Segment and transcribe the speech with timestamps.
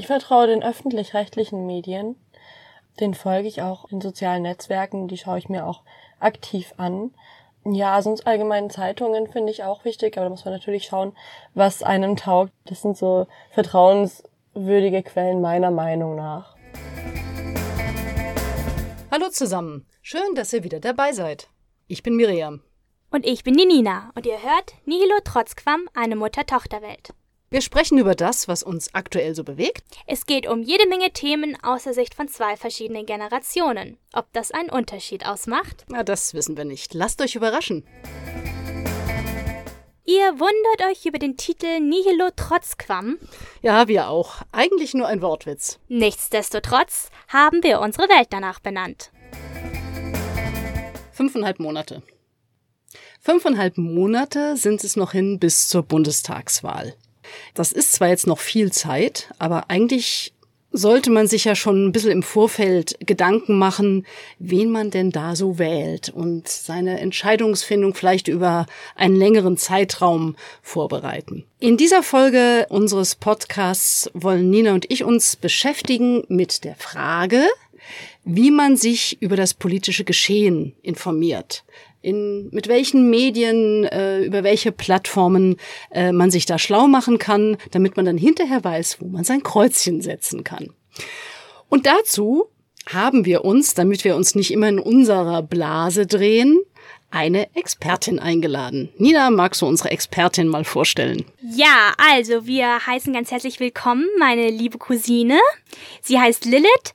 [0.00, 2.16] Ich vertraue den öffentlich-rechtlichen Medien.
[3.00, 5.82] Den folge ich auch in sozialen Netzwerken, die schaue ich mir auch
[6.20, 7.12] aktiv an.
[7.66, 11.14] Ja, sonst allgemeinen Zeitungen finde ich auch wichtig, aber da muss man natürlich schauen,
[11.52, 12.50] was einem taugt.
[12.64, 16.56] Das sind so vertrauenswürdige Quellen meiner Meinung nach.
[19.10, 21.50] Hallo zusammen, schön, dass ihr wieder dabei seid.
[21.88, 22.62] Ich bin Miriam.
[23.10, 27.12] Und ich bin die Nina und ihr hört Nihilo Trotzquam, eine Mutter-Tochter-Welt.
[27.52, 29.82] Wir sprechen über das, was uns aktuell so bewegt.
[30.06, 33.98] Es geht um jede Menge Themen aus der Sicht von zwei verschiedenen Generationen.
[34.12, 35.84] Ob das einen Unterschied ausmacht?
[35.88, 36.94] Na, das wissen wir nicht.
[36.94, 37.84] Lasst euch überraschen.
[40.04, 43.18] Ihr wundert euch über den Titel Nihilo Trotzquam?
[43.62, 44.42] Ja, wir auch.
[44.52, 45.80] Eigentlich nur ein Wortwitz.
[45.88, 49.10] Nichtsdestotrotz haben wir unsere Welt danach benannt.
[51.10, 52.04] Fünfeinhalb Monate.
[53.20, 56.94] Fünfeinhalb Monate sind es noch hin bis zur Bundestagswahl.
[57.54, 60.32] Das ist zwar jetzt noch viel Zeit, aber eigentlich
[60.72, 64.06] sollte man sich ja schon ein bisschen im Vorfeld Gedanken machen,
[64.38, 71.44] wen man denn da so wählt und seine Entscheidungsfindung vielleicht über einen längeren Zeitraum vorbereiten.
[71.58, 77.42] In dieser Folge unseres Podcasts wollen Nina und ich uns beschäftigen mit der Frage,
[78.24, 81.64] wie man sich über das politische Geschehen informiert
[82.02, 85.56] in, mit welchen Medien, äh, über welche Plattformen
[85.90, 89.42] äh, man sich da schlau machen kann, damit man dann hinterher weiß, wo man sein
[89.42, 90.70] Kreuzchen setzen kann.
[91.68, 92.48] Und dazu
[92.86, 96.58] haben wir uns, damit wir uns nicht immer in unserer Blase drehen,
[97.10, 98.88] eine Expertin eingeladen.
[98.96, 101.24] Nina, magst du unsere Expertin mal vorstellen?
[101.42, 105.38] Ja, also wir heißen ganz herzlich willkommen meine liebe Cousine.
[106.02, 106.94] Sie heißt Lilith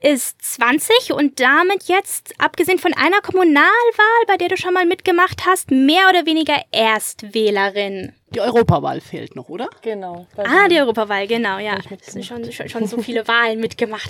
[0.00, 5.44] ist 20 und damit jetzt, abgesehen von einer Kommunalwahl, bei der du schon mal mitgemacht
[5.46, 8.14] hast, mehr oder weniger Erstwählerin.
[8.30, 9.68] Die Europawahl fehlt noch, oder?
[9.82, 10.26] Genau.
[10.36, 11.76] Ah, die Europawahl, genau, ja.
[12.00, 14.08] Es sind schon, schon, schon so viele Wahlen mitgemacht.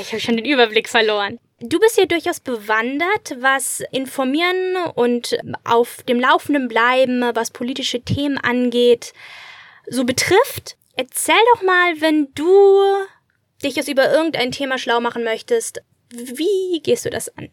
[0.00, 1.38] ich habe schon den Überblick verloren.
[1.60, 8.38] Du bist hier durchaus bewandert, was Informieren und auf dem Laufenden bleiben, was politische Themen
[8.38, 9.12] angeht,
[9.86, 10.76] so betrifft.
[10.96, 12.46] Erzähl doch mal, wenn du
[13.62, 17.48] dich jetzt über irgendein Thema schlau machen möchtest, wie gehst du das an?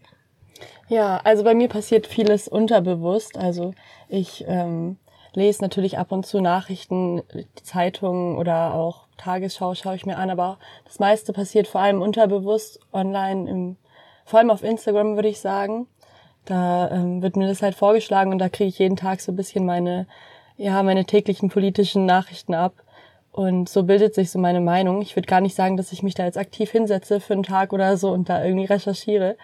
[0.89, 3.37] Ja, also bei mir passiert vieles unterbewusst.
[3.37, 3.73] Also
[4.09, 4.97] ich ähm,
[5.33, 7.21] lese natürlich ab und zu Nachrichten,
[7.63, 12.79] Zeitungen oder auch Tagesschau schaue ich mir an, aber das meiste passiert vor allem unterbewusst
[12.91, 13.77] online, im,
[14.25, 15.87] vor allem auf Instagram würde ich sagen.
[16.45, 19.35] Da ähm, wird mir das halt vorgeschlagen und da kriege ich jeden Tag so ein
[19.35, 20.07] bisschen meine,
[20.57, 22.73] ja, meine täglichen politischen Nachrichten ab.
[23.31, 25.01] Und so bildet sich so meine Meinung.
[25.01, 27.73] Ich würde gar nicht sagen, dass ich mich da jetzt aktiv hinsetze für einen Tag
[27.73, 29.37] oder so und da irgendwie recherchiere.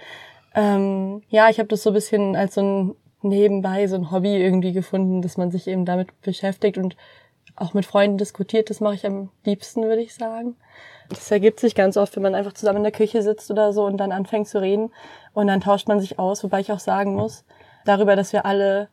[0.55, 4.35] Ähm, ja, ich habe das so ein bisschen als so ein nebenbei, so ein Hobby
[4.35, 6.95] irgendwie gefunden, dass man sich eben damit beschäftigt und
[7.55, 8.69] auch mit Freunden diskutiert.
[8.69, 10.55] Das mache ich am liebsten, würde ich sagen.
[11.09, 13.85] Das ergibt sich ganz oft, wenn man einfach zusammen in der Küche sitzt oder so
[13.85, 14.91] und dann anfängt zu reden
[15.33, 17.45] und dann tauscht man sich aus, wobei ich auch sagen muss,
[17.85, 18.89] darüber, dass wir alle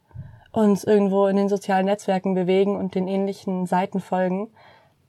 [0.53, 4.51] uns irgendwo in den sozialen Netzwerken bewegen und den ähnlichen Seiten folgen,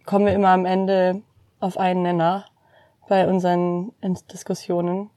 [0.05, 1.21] kommen wir immer am Ende
[1.59, 2.45] auf einen Nenner
[3.07, 3.91] bei unseren
[4.31, 5.09] Diskussionen.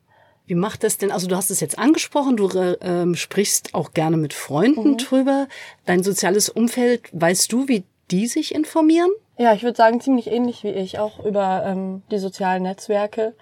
[0.47, 1.11] Wie macht das denn?
[1.11, 4.99] Also du hast es jetzt angesprochen, du äh, sprichst auch gerne mit Freunden mhm.
[4.99, 5.49] drüber.
[5.87, 9.11] Dein soziales Umfeld, weißt du, wie die sich informieren?
[9.39, 13.35] Ja, ich würde sagen, ziemlich ähnlich wie ich, auch über ähm, die sozialen Netzwerke.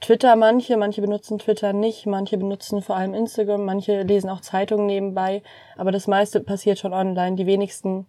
[0.00, 4.86] Twitter manche, manche benutzen Twitter nicht, manche benutzen vor allem Instagram, manche lesen auch Zeitungen
[4.86, 5.42] nebenbei,
[5.76, 7.36] aber das meiste passiert schon online.
[7.36, 8.06] Die wenigsten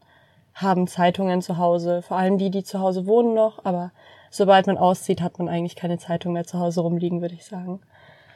[0.54, 3.92] haben Zeitungen zu Hause, vor allem die, die zu Hause wohnen noch, aber
[4.30, 7.82] sobald man auszieht, hat man eigentlich keine Zeitung mehr zu Hause rumliegen, würde ich sagen.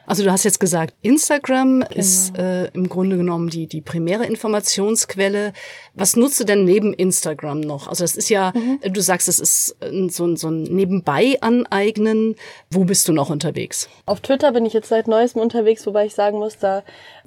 [0.08, 1.94] Also du hast jetzt gesagt, Instagram genau.
[1.94, 5.52] ist äh, im Grunde genommen die, die primäre Informationsquelle.
[5.92, 7.88] Was nutzt du denn neben Instagram noch?
[7.88, 8.80] Also das ist ja, mhm.
[8.90, 9.76] du sagst, es ist
[10.08, 12.36] so, ein so ein Nebenbei aneignen.
[12.70, 13.90] Wo bist du noch unterwegs?
[14.06, 16.84] Auf Twitter bin ich jetzt seit neuestem unterwegs, wobei ich sagen muss, da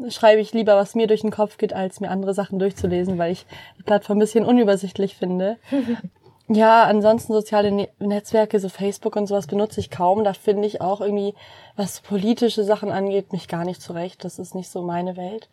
[0.09, 3.33] schreibe ich lieber, was mir durch den Kopf geht, als mir andere Sachen durchzulesen, weil
[3.33, 3.45] ich
[3.77, 5.57] die Plattform ein bisschen unübersichtlich finde.
[6.53, 10.25] Ja, ansonsten soziale ne Netzwerke, so Facebook und sowas benutze ich kaum.
[10.25, 11.33] Da finde ich auch irgendwie,
[11.77, 14.25] was politische Sachen angeht, mich gar nicht zurecht.
[14.25, 15.47] Das ist nicht so meine Welt.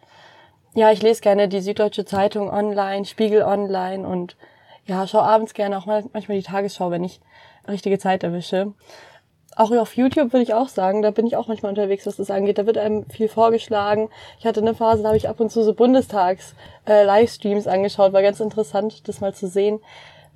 [0.75, 4.37] Ja, ich lese gerne die Süddeutsche Zeitung online, Spiegel online und
[4.87, 7.21] ja, schaue abends gerne auch mal, manchmal die Tagesschau, wenn ich
[7.69, 8.73] richtige Zeit erwische.
[9.55, 12.31] Auch auf YouTube würde ich auch sagen, da bin ich auch manchmal unterwegs, was das
[12.31, 12.59] angeht.
[12.59, 14.09] Da wird einem viel vorgeschlagen.
[14.41, 18.12] Ich hatte eine Phase, da habe ich ab und zu so Bundestags-Livestreams äh, angeschaut.
[18.12, 19.81] War ganz interessant, das mal zu sehen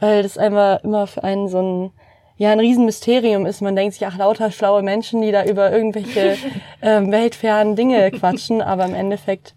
[0.02, 1.90] weil das einfach immer für einen so ein
[2.36, 3.60] ja ein Riesenmysterium ist.
[3.60, 6.36] Man denkt sich, ach, lauter schlaue Menschen, die da über irgendwelche
[6.82, 9.54] ähm, weltfernen Dinge quatschen, aber im Endeffekt,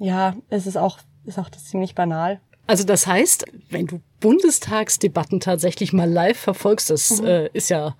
[0.00, 2.40] ja, ist es auch, ist auch das ziemlich banal.
[2.66, 7.26] Also das heißt, wenn du Bundestagsdebatten tatsächlich mal live verfolgst, das mhm.
[7.28, 7.94] äh, ist ja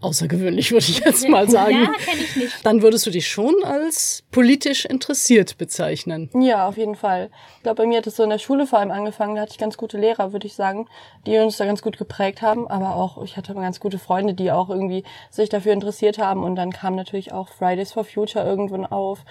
[0.00, 1.82] außergewöhnlich, würde ich jetzt mal sagen.
[1.84, 2.66] ja, kenne ich nicht.
[2.66, 6.30] Dann würdest du dich schon als politisch interessiert bezeichnen.
[6.34, 7.30] Ja, auf jeden Fall.
[7.56, 9.34] Ich glaube, bei mir hat es so in der Schule vor allem angefangen.
[9.34, 10.88] Da hatte ich ganz gute Lehrer, würde ich sagen,
[11.26, 12.68] die uns da ganz gut geprägt haben.
[12.68, 16.44] Aber auch, ich hatte ganz gute Freunde, die auch irgendwie sich dafür interessiert haben.
[16.44, 19.24] Und dann kam natürlich auch Fridays for Future irgendwann auf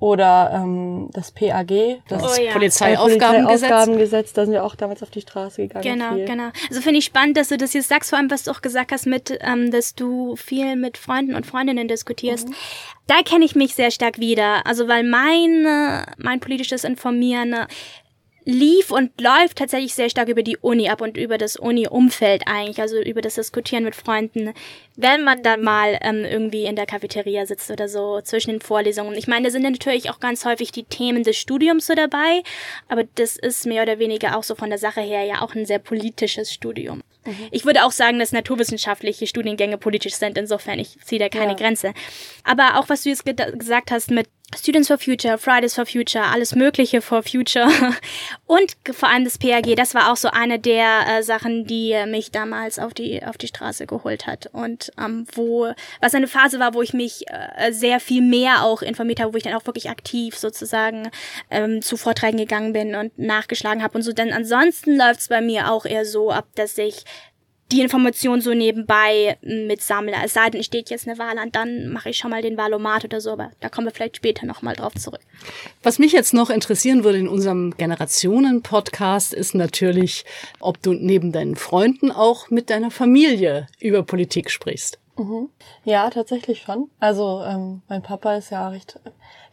[0.00, 2.52] oder ähm, das PAG, das oh, ja.
[2.52, 3.68] Polizeiaufgabengesetz.
[3.68, 5.82] Polizeiaufgabengesetz, da sind wir auch damals auf die Straße gegangen.
[5.82, 6.24] Genau, viel.
[6.24, 6.50] genau.
[6.68, 8.92] Also finde ich spannend, dass du das jetzt sagst, vor allem was du auch gesagt
[8.92, 12.48] hast, mit, ähm, dass du viel mit Freunden und Freundinnen diskutierst.
[12.48, 12.54] Mhm.
[13.08, 14.66] Da kenne ich mich sehr stark wieder.
[14.66, 17.56] Also weil mein, mein politisches Informieren
[18.48, 22.80] lief und läuft tatsächlich sehr stark über die Uni ab und über das Uni-Umfeld eigentlich,
[22.80, 24.54] also über das Diskutieren mit Freunden,
[24.96, 29.14] wenn man dann mal ähm, irgendwie in der Cafeteria sitzt oder so zwischen den Vorlesungen.
[29.18, 32.42] Ich meine, da sind natürlich auch ganz häufig die Themen des Studiums so dabei,
[32.88, 35.66] aber das ist mehr oder weniger auch so von der Sache her ja auch ein
[35.66, 37.02] sehr politisches Studium.
[37.26, 37.48] Mhm.
[37.50, 41.58] Ich würde auch sagen, dass naturwissenschaftliche Studiengänge politisch sind, insofern ich ziehe da keine ja.
[41.58, 41.92] Grenze.
[42.44, 46.54] Aber auch was du jetzt gesagt hast mit Students for Future, Fridays for Future, alles
[46.54, 47.68] Mögliche for Future
[48.46, 52.30] und vor allem das PAG, das war auch so eine der äh, Sachen, die mich
[52.30, 56.72] damals auf die auf die Straße geholt hat und ähm, wo was eine Phase war,
[56.72, 59.90] wo ich mich äh, sehr viel mehr auch informiert habe, wo ich dann auch wirklich
[59.90, 61.10] aktiv sozusagen
[61.50, 64.14] ähm, zu Vorträgen gegangen bin und nachgeschlagen habe und so.
[64.14, 67.04] Denn ansonsten läuft's bei mir auch eher so ab, dass ich
[67.70, 70.14] die Information so nebenbei mitsammle.
[70.24, 73.04] Es sei denn, steht jetzt eine Wahl an, dann mache ich schon mal den Wahlomat
[73.04, 75.20] oder so, aber da kommen wir vielleicht später nochmal drauf zurück.
[75.82, 80.24] Was mich jetzt noch interessieren würde in unserem Generationen-Podcast ist natürlich,
[80.60, 84.98] ob du neben deinen Freunden auch mit deiner Familie über Politik sprichst.
[85.18, 85.50] Mhm.
[85.84, 86.90] Ja, tatsächlich schon.
[87.00, 88.98] Also ähm, mein Papa ist ja recht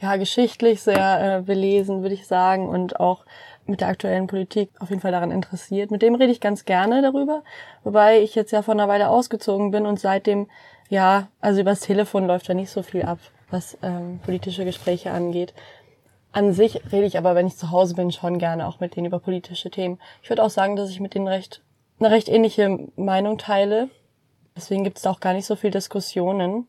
[0.02, 3.26] ja geschichtlich sehr äh, belesen, würde ich sagen, und auch
[3.66, 5.92] mit der aktuellen Politik auf jeden Fall daran interessiert.
[5.92, 7.44] Mit dem rede ich ganz gerne darüber,
[7.84, 10.48] wobei ich jetzt ja von einer Weile ausgezogen bin und seitdem,
[10.90, 13.20] ja, also übers Telefon läuft da nicht so viel ab,
[13.50, 15.54] was ähm, politische Gespräche angeht.
[16.32, 19.08] An sich rede ich aber, wenn ich zu Hause bin, schon gerne auch mit denen
[19.08, 20.00] über politische Themen.
[20.22, 21.62] Ich würde auch sagen, dass ich mit denen recht
[22.00, 23.90] eine recht ähnliche Meinung teile.
[24.56, 26.68] Deswegen gibt es da auch gar nicht so viel Diskussionen.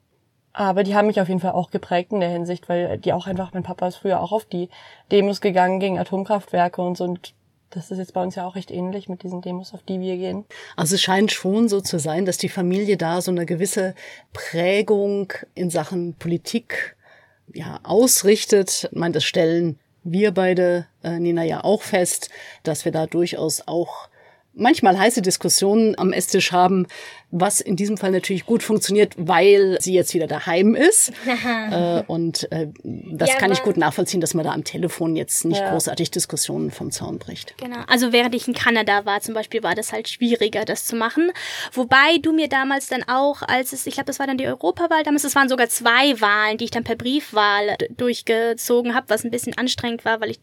[0.59, 3.27] Aber die haben mich auf jeden Fall auch geprägt in der Hinsicht, weil die auch
[3.27, 4.71] einfach, mein Papa ist früher auch auf die
[5.13, 7.05] Demos gegangen gegen Atomkraftwerke und so.
[7.05, 7.35] Und
[7.69, 10.17] das ist jetzt bei uns ja auch recht ähnlich mit diesen Demos, auf die wir
[10.17, 10.47] gehen.
[10.75, 13.95] Also es scheint schon so zu sein, dass die Familie da so eine gewisse
[14.33, 16.97] Prägung in Sachen Politik
[17.53, 18.89] ja ausrichtet.
[18.91, 22.31] Ich meine, das stellen wir beide, äh, Nina, ja auch fest,
[22.63, 24.09] dass wir da durchaus auch
[24.57, 26.87] manchmal heiße Diskussionen am Esstisch haben,
[27.31, 31.13] was in diesem Fall natürlich gut funktioniert, weil sie jetzt wieder daheim ist.
[31.71, 35.45] äh, und äh, das ja, kann ich gut nachvollziehen, dass man da am Telefon jetzt
[35.45, 35.71] nicht ja.
[35.71, 37.57] großartig Diskussionen vom Zaun bricht.
[37.59, 37.81] Genau.
[37.89, 41.33] Also während ich in Kanada war zum Beispiel, war das halt schwieriger, das zu machen.
[41.73, 45.03] Wobei du mir damals dann auch, als es, ich glaube, das war dann die Europawahl
[45.03, 49.33] damals, es waren sogar zwei Wahlen, die ich dann per Briefwahl durchgezogen habe, was ein
[49.33, 50.41] bisschen anstrengend war, weil ich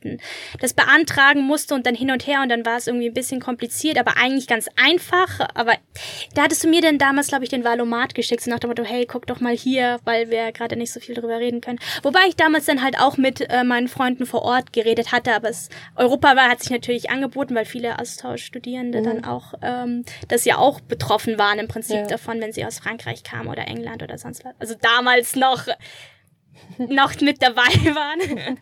[0.59, 3.39] das beantragen musste und dann hin und her und dann war es irgendwie ein bisschen
[3.39, 5.39] kompliziert, aber eigentlich ganz einfach.
[5.53, 5.74] Aber
[6.36, 8.84] da hattest du mir denn damals, glaube ich, den Valomat geschickt, so nach dem Motto,
[8.84, 11.80] hey, guck doch mal hier, weil wir gerade nicht so viel drüber reden können.
[12.02, 15.50] Wobei ich damals dann halt auch mit äh, meinen Freunden vor Ort geredet hatte, aber
[15.50, 19.03] es Europa war, hat sich natürlich angeboten, weil viele Austauschstudierende mhm.
[19.03, 22.08] dann auch, ähm, das ja auch betroffen waren im Prinzip ja.
[22.08, 24.53] davon, wenn sie aus Frankreich kamen oder England oder sonst was.
[24.60, 25.68] Also damals noch
[26.77, 27.62] noch mit dabei
[27.96, 28.58] waren.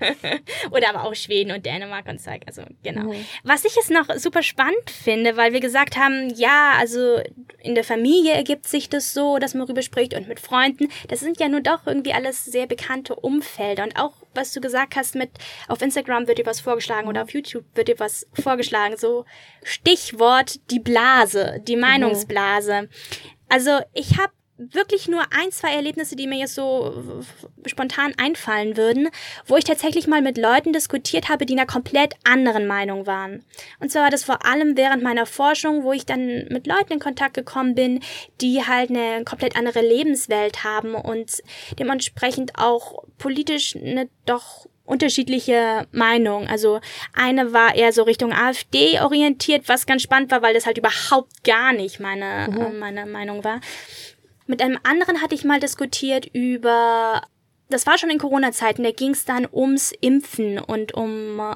[0.71, 2.31] Oder aber auch Schweden und Dänemark und so.
[2.45, 3.11] Also genau.
[3.11, 3.25] Mhm.
[3.43, 7.19] Was ich jetzt noch super spannend finde, weil wir gesagt haben, ja, also
[7.61, 10.87] in der Familie ergibt sich das so, dass man rüber spricht und mit Freunden.
[11.07, 13.83] Das sind ja nur doch irgendwie alles sehr bekannte Umfelder.
[13.83, 15.31] Und auch, was du gesagt hast, mit
[15.67, 18.97] auf Instagram wird dir was vorgeschlagen oder auf YouTube wird dir was vorgeschlagen.
[18.97, 19.25] So
[19.63, 21.81] Stichwort die Blase, die mhm.
[21.81, 22.89] Meinungsblase.
[23.49, 24.31] Also ich habe
[24.71, 27.23] wirklich nur ein, zwei Erlebnisse, die mir jetzt so
[27.65, 29.09] spontan einfallen würden,
[29.45, 33.43] wo ich tatsächlich mal mit Leuten diskutiert habe, die einer komplett anderen Meinung waren.
[33.79, 36.99] Und zwar war das vor allem während meiner Forschung, wo ich dann mit Leuten in
[36.99, 37.99] Kontakt gekommen bin,
[38.41, 41.41] die halt eine komplett andere Lebenswelt haben und
[41.79, 46.47] dementsprechend auch politisch eine doch unterschiedliche Meinung.
[46.47, 46.81] Also
[47.13, 51.43] eine war eher so Richtung AfD orientiert, was ganz spannend war, weil das halt überhaupt
[51.43, 52.61] gar nicht meine, mhm.
[52.61, 53.61] äh, meine Meinung war.
[54.47, 57.21] Mit einem anderen hatte ich mal diskutiert über,
[57.69, 61.55] das war schon in Corona-Zeiten, da ging es dann ums Impfen und um äh,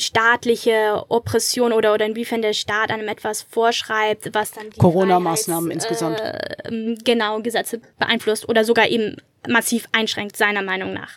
[0.00, 5.74] staatliche Oppression oder, oder inwiefern der Staat einem etwas vorschreibt, was dann die Corona-Maßnahmen äh,
[5.74, 6.20] insgesamt.
[6.20, 9.16] Äh, genau, Gesetze beeinflusst oder sogar eben
[9.48, 11.16] massiv einschränkt, seiner Meinung nach.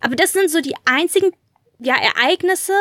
[0.00, 1.32] Aber das sind so die einzigen
[1.78, 2.74] ja, Ereignisse,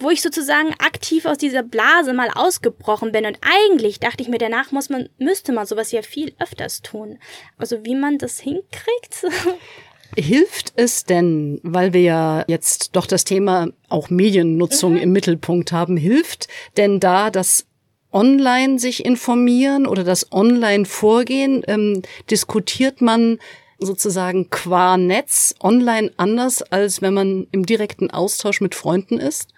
[0.00, 3.26] wo ich sozusagen aktiv aus dieser Blase mal ausgebrochen bin.
[3.26, 7.18] Und eigentlich dachte ich mir, danach muss man, müsste man sowas ja viel öfters tun.
[7.58, 9.26] Also wie man das hinkriegt.
[10.16, 15.00] Hilft es denn, weil wir ja jetzt doch das Thema auch Mediennutzung mhm.
[15.00, 17.66] im Mittelpunkt haben, hilft denn da das
[18.12, 21.62] Online sich informieren oder das Online vorgehen?
[21.68, 23.38] Ähm, diskutiert man
[23.78, 29.48] sozusagen qua Netz online anders, als wenn man im direkten Austausch mit Freunden ist?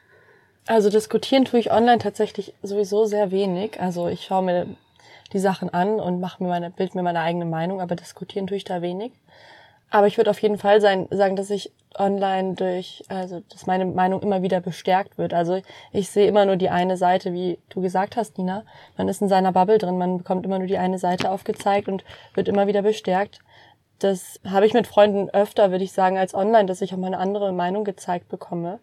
[0.67, 3.81] Also diskutieren tue ich online tatsächlich sowieso sehr wenig.
[3.81, 4.67] Also ich schaue mir
[5.33, 8.57] die Sachen an und mache mir meine, bild mir meine eigene Meinung, aber diskutieren tue
[8.57, 9.13] ich da wenig.
[9.91, 13.85] Aber ich würde auf jeden Fall sein, sagen, dass ich online durch, also dass meine
[13.85, 15.35] Meinung immer wieder bestärkt wird.
[15.35, 15.61] Also
[15.93, 18.65] ich sehe immer nur die eine Seite, wie du gesagt hast, Nina.
[18.97, 22.05] Man ist in seiner Bubble drin, man bekommt immer nur die eine Seite aufgezeigt und
[22.35, 23.41] wird immer wieder bestärkt.
[23.99, 27.09] Das habe ich mit Freunden öfter, würde ich sagen, als online, dass ich auch mal
[27.09, 28.79] eine andere Meinung gezeigt bekomme.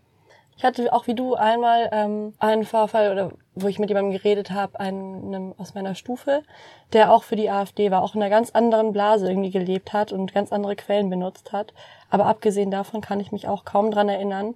[0.60, 4.52] Ich hatte auch wie du einmal ähm, einen Vorfall, oder wo ich mit jemandem geredet
[4.52, 6.44] habe, einen aus meiner Stufe,
[6.92, 10.12] der auch für die AfD war, auch in einer ganz anderen Blase irgendwie gelebt hat
[10.12, 11.74] und ganz andere Quellen benutzt hat.
[12.10, 14.56] Aber abgesehen davon kann ich mich auch kaum dran erinnern,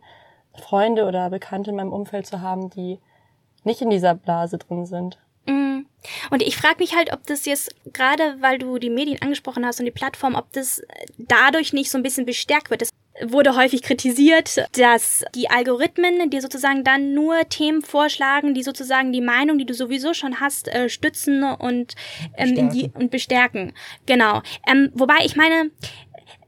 [0.53, 2.99] Freunde oder Bekannte in meinem Umfeld zu haben, die
[3.63, 5.19] nicht in dieser Blase drin sind.
[5.45, 5.85] Mm.
[6.31, 9.79] Und ich frage mich halt, ob das jetzt, gerade weil du die Medien angesprochen hast
[9.79, 10.81] und die Plattform, ob das
[11.17, 12.81] dadurch nicht so ein bisschen bestärkt wird.
[12.81, 12.89] Das
[13.21, 19.21] wurde häufig kritisiert, dass die Algorithmen dir sozusagen dann nur Themen vorschlagen, die sozusagen die
[19.21, 21.95] Meinung, die du sowieso schon hast, äh, stützen und,
[22.37, 22.69] ähm, bestärken.
[22.69, 23.73] Die, und bestärken.
[24.05, 24.41] Genau.
[24.67, 25.71] Ähm, wobei ich meine,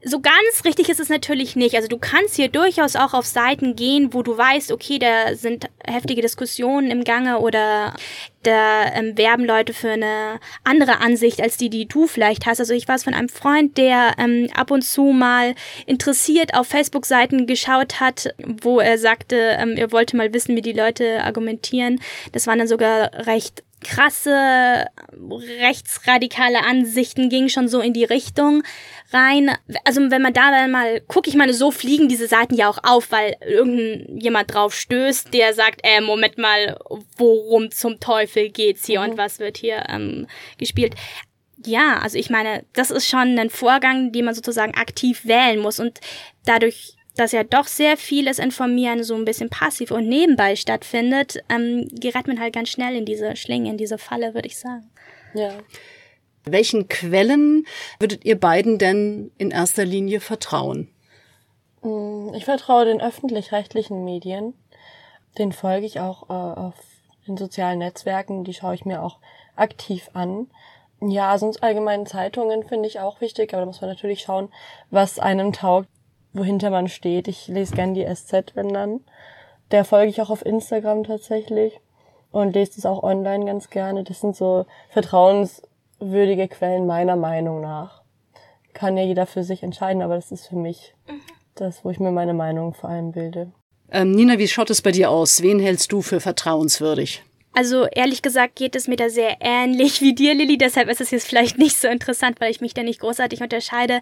[0.04, 1.74] so ganz richtig ist es natürlich nicht.
[1.74, 5.68] Also du kannst hier durchaus auch auf Seiten gehen, wo du weißt, okay, da sind
[5.84, 7.94] heftige Diskussionen im Gange oder
[8.42, 12.60] da ähm, werben Leute für eine andere Ansicht als die, die du vielleicht hast.
[12.60, 15.54] Also ich weiß von einem Freund, der ähm, ab und zu mal
[15.86, 20.72] interessiert auf Facebook-Seiten geschaut hat, wo er sagte, ähm, er wollte mal wissen, wie die
[20.72, 22.00] Leute argumentieren.
[22.32, 24.86] Das waren dann sogar recht krasse
[25.60, 28.62] rechtsradikale Ansichten ging schon so in die Richtung
[29.12, 29.50] rein.
[29.84, 32.78] Also wenn man da dann mal guckt, ich meine, so fliegen diese Seiten ja auch
[32.82, 36.78] auf, weil irgendjemand drauf stößt, der sagt, äh, Moment mal,
[37.16, 39.10] worum zum Teufel geht's hier mhm.
[39.10, 40.26] und was wird hier ähm,
[40.58, 40.94] gespielt.
[41.64, 45.80] Ja, also ich meine, das ist schon ein Vorgang, den man sozusagen aktiv wählen muss
[45.80, 46.00] und
[46.44, 51.88] dadurch dass ja doch sehr vieles Informieren so ein bisschen passiv und nebenbei stattfindet, ähm,
[51.92, 54.90] gerät man halt ganz schnell in diese Schlinge, in diese Falle, würde ich sagen.
[55.34, 55.50] Ja.
[56.44, 57.66] Welchen Quellen
[57.98, 60.88] würdet ihr beiden denn in erster Linie vertrauen?
[61.82, 64.54] Mm, ich vertraue den öffentlich-rechtlichen Medien.
[65.38, 66.74] Den folge ich auch äh, auf
[67.26, 68.44] den sozialen Netzwerken.
[68.44, 69.18] Die schaue ich mir auch
[69.56, 70.48] aktiv an.
[71.00, 74.48] Ja, sonst allgemeinen Zeitungen finde ich auch wichtig, aber da muss man natürlich schauen,
[74.90, 75.88] was einem taugt,
[76.36, 77.28] wohinter man steht.
[77.28, 79.00] Ich lese gern die SZ, wenn dann.
[79.70, 81.80] Der folge ich auch auf Instagram tatsächlich
[82.30, 84.04] und lese das auch online ganz gerne.
[84.04, 85.62] Das sind so vertrauens
[85.98, 88.02] würdige Quellen meiner Meinung nach.
[88.74, 91.20] Kann ja jeder für sich entscheiden, aber das ist für mich mhm.
[91.54, 93.52] das, wo ich mir meine Meinung vor allem bilde.
[93.90, 95.42] Ähm, Nina, wie schaut es bei dir aus?
[95.42, 97.22] Wen hältst du für vertrauenswürdig?
[97.56, 100.58] Also ehrlich gesagt geht es mir da sehr ähnlich wie dir, Lilly.
[100.58, 104.00] Deshalb ist es jetzt vielleicht nicht so interessant, weil ich mich da nicht großartig unterscheide.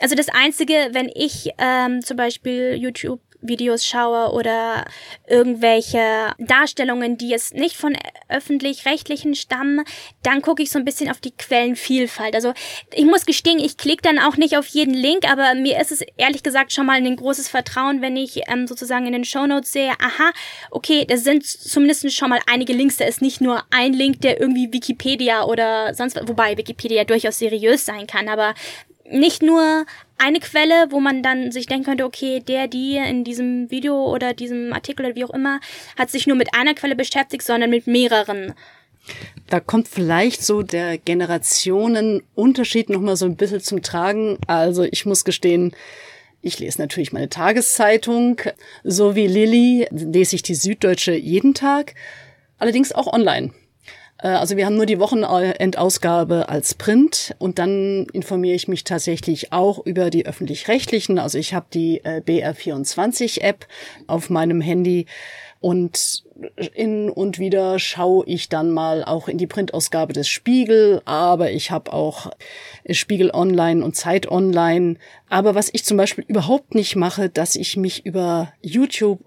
[0.00, 4.84] Also das Einzige, wenn ich ähm, zum Beispiel YouTube Videos schaue oder
[5.26, 7.96] irgendwelche Darstellungen, die jetzt nicht von
[8.28, 9.84] öffentlich-rechtlichen stammen,
[10.22, 12.34] dann gucke ich so ein bisschen auf die Quellenvielfalt.
[12.34, 12.52] Also
[12.92, 16.02] ich muss gestehen, ich klicke dann auch nicht auf jeden Link, aber mir ist es
[16.16, 19.92] ehrlich gesagt schon mal ein großes Vertrauen, wenn ich ähm, sozusagen in den Shownotes sehe,
[20.00, 20.32] aha,
[20.70, 24.40] okay, das sind zumindest schon mal einige Links, da ist nicht nur ein Link, der
[24.40, 28.54] irgendwie Wikipedia oder sonst, wobei Wikipedia durchaus seriös sein kann, aber
[29.10, 29.86] nicht nur
[30.18, 34.34] eine Quelle, wo man dann sich denken könnte, okay, der, die in diesem Video oder
[34.34, 35.60] diesem Artikel oder wie auch immer,
[35.98, 38.54] hat sich nur mit einer Quelle beschäftigt, sondern mit mehreren.
[39.48, 44.38] Da kommt vielleicht so der Generationenunterschied nochmal so ein bisschen zum Tragen.
[44.46, 45.72] Also ich muss gestehen,
[46.42, 48.40] ich lese natürlich meine Tageszeitung.
[48.82, 51.94] So wie Lilly lese ich die Süddeutsche jeden Tag.
[52.58, 53.52] Allerdings auch online.
[54.18, 59.52] Äh, also wir haben nur die Wochenendausgabe als Print und dann informiere ich mich tatsächlich
[59.52, 61.18] auch über die öffentlich-rechtlichen.
[61.18, 63.66] Also ich habe die äh, BR24-App
[64.06, 65.06] auf meinem Handy
[65.60, 66.22] und
[66.74, 71.70] in und wieder schaue ich dann mal auch in die Printausgabe des Spiegel, aber ich
[71.70, 72.30] habe auch
[72.90, 74.96] Spiegel Online und Zeit Online.
[75.30, 79.20] Aber was ich zum Beispiel überhaupt nicht mache, dass ich mich über YouTube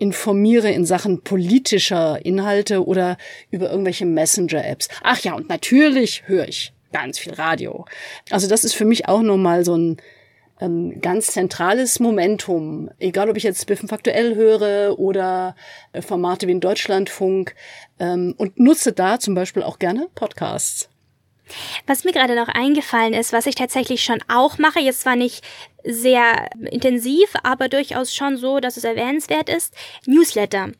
[0.00, 3.18] informiere in Sachen politischer Inhalte oder
[3.50, 4.88] über irgendwelche Messenger-Apps.
[5.02, 7.84] Ach ja, und natürlich höre ich ganz viel Radio.
[8.30, 9.98] Also das ist für mich auch nochmal so ein
[10.60, 15.54] ähm, ganz zentrales Momentum, egal ob ich jetzt Biffen aktuell höre oder
[15.92, 17.54] äh, Formate wie in Deutschlandfunk
[17.98, 20.88] ähm, und nutze da zum Beispiel auch gerne Podcasts.
[21.86, 25.44] Was mir gerade noch eingefallen ist, was ich tatsächlich schon auch mache, jetzt zwar nicht
[25.84, 29.74] sehr intensiv, aber durchaus schon so, dass es erwähnenswert ist.
[30.06, 30.70] Newsletter.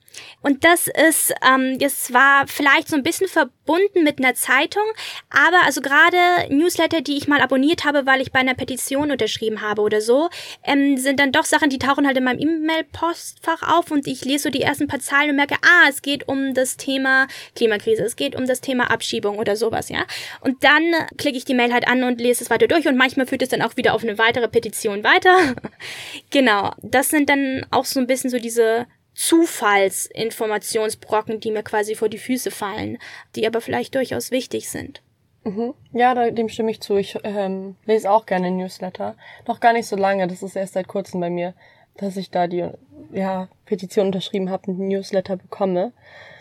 [0.42, 4.83] Und das ist, ähm, das war vielleicht so ein bisschen verbunden mit einer Zeitung,
[5.30, 9.61] aber also gerade Newsletter, die ich mal abonniert habe, weil ich bei einer Petition unterschrieben
[9.61, 10.28] habe oder so,
[10.64, 14.45] ähm, sind dann doch Sachen, die tauchen halt in meinem E-Mail-Postfach auf und ich lese
[14.45, 18.16] so die ersten paar Zeilen und merke, ah, es geht um das Thema Klimakrise, es
[18.16, 20.04] geht um das Thema Abschiebung oder sowas, ja.
[20.40, 20.83] Und dann
[21.19, 23.50] klicke ich die Mail halt an und lese es weiter durch und manchmal führt es
[23.50, 25.54] dann auch wieder auf eine weitere Petition Information weiter.
[26.30, 32.09] genau, das sind dann auch so ein bisschen so diese Zufallsinformationsbrocken, die mir quasi vor
[32.09, 32.97] die Füße fallen,
[33.37, 35.02] die aber vielleicht durchaus wichtig sind.
[35.44, 35.75] Mhm.
[35.92, 36.97] Ja, da, dem stimme ich zu.
[36.97, 39.16] Ich ähm, lese auch gerne Newsletter.
[39.47, 41.54] Noch gar nicht so lange, das ist erst seit kurzem bei mir,
[41.97, 42.68] dass ich da die
[43.12, 45.92] ja, Petition unterschrieben habe und Newsletter bekomme.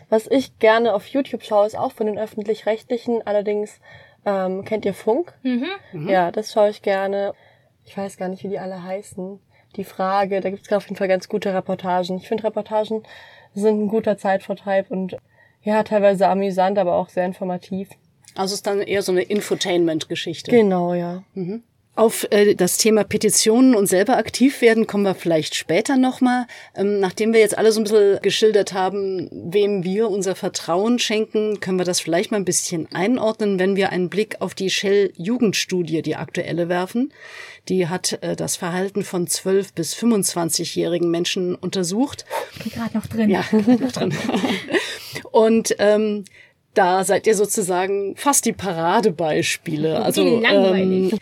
[0.10, 3.26] Was ich gerne auf YouTube schaue, ist auch von den öffentlich-rechtlichen.
[3.26, 3.80] Allerdings
[4.26, 5.34] ähm, kennt ihr Funk?
[5.44, 5.68] Mhm.
[5.94, 6.10] Mhm.
[6.10, 7.34] Ja, das schaue ich gerne
[7.90, 9.40] ich weiß gar nicht, wie die alle heißen.
[9.76, 12.18] Die Frage, da gibt es auf jeden Fall ganz gute Reportagen.
[12.18, 13.02] Ich finde, Reportagen
[13.56, 15.18] sind ein guter Zeitvertreib und
[15.64, 17.90] ja, teilweise amüsant, aber auch sehr informativ.
[18.36, 20.52] Also ist dann eher so eine Infotainment-Geschichte.
[20.52, 21.24] Genau, ja.
[21.34, 21.64] Mhm.
[22.00, 26.48] Auf äh, das Thema Petitionen und selber aktiv werden kommen wir vielleicht später nochmal.
[26.74, 31.60] Ähm, nachdem wir jetzt alle so ein bisschen geschildert haben, wem wir unser Vertrauen schenken,
[31.60, 36.02] können wir das vielleicht mal ein bisschen einordnen, wenn wir einen Blick auf die Shell-Jugendstudie,
[36.02, 37.12] die aktuelle, werfen.
[37.68, 42.24] Die hat äh, das Verhalten von 12- bis 25-jährigen Menschen untersucht.
[42.74, 43.30] Gerade noch drin.
[43.30, 44.14] Ja, noch drin.
[45.32, 46.24] und ähm,
[46.76, 50.02] da seid ihr sozusagen fast die Paradebeispiele.
[50.02, 51.12] Also langweilig.
[51.12, 51.20] Ähm,